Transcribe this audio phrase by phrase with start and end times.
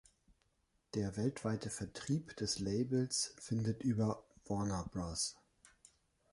[0.95, 5.37] Der weltweite Vertrieb des Labels findet über Warner Bros.